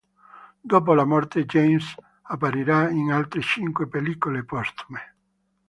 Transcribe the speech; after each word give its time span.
Dopo 0.73 0.95
la 0.95 1.05
morte 1.05 1.45
James 1.45 1.93
apparirà 2.23 2.89
in 2.89 3.11
altre 3.11 3.39
cinque 3.41 3.85
pellicole 3.87 4.43
postume. 4.43 5.13